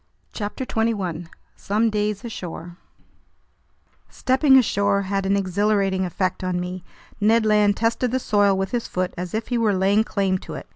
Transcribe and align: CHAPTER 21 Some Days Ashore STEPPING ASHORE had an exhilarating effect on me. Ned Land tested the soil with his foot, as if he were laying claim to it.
CHAPTER 0.33 0.65
21 0.65 1.29
Some 1.55 1.91
Days 1.91 2.25
Ashore 2.25 2.75
STEPPING 4.09 4.57
ASHORE 4.57 5.03
had 5.03 5.27
an 5.27 5.37
exhilarating 5.37 6.05
effect 6.05 6.43
on 6.43 6.59
me. 6.59 6.83
Ned 7.19 7.45
Land 7.45 7.77
tested 7.77 8.09
the 8.09 8.17
soil 8.17 8.57
with 8.57 8.71
his 8.71 8.87
foot, 8.87 9.13
as 9.15 9.35
if 9.35 9.49
he 9.49 9.59
were 9.59 9.75
laying 9.75 10.03
claim 10.03 10.39
to 10.39 10.55
it. 10.55 10.67